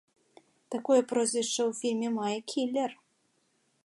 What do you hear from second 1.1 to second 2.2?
прозвішча ў фільме